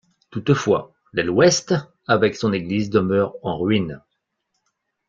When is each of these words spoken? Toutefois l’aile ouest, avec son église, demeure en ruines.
Toutefois 0.31 0.95
l’aile 1.13 1.29
ouest, 1.29 1.75
avec 2.07 2.35
son 2.35 2.53
église, 2.53 2.89
demeure 2.89 3.35
en 3.43 3.59
ruines. 3.59 4.01